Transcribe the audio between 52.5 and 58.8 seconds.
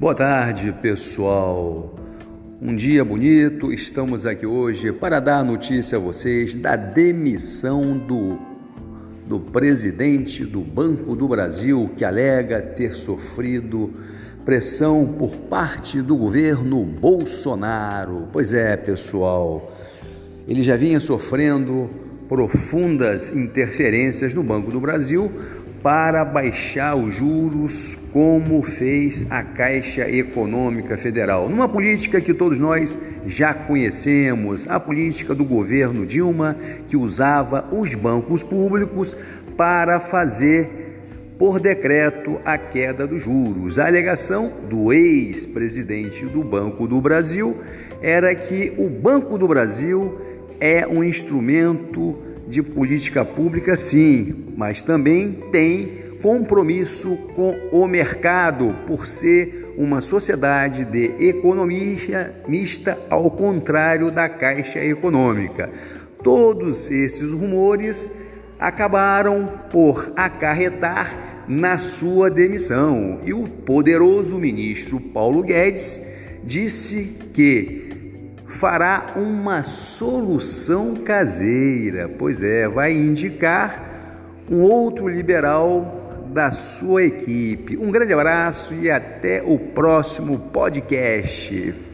política pública, sim, mas também tem compromisso com o mercado,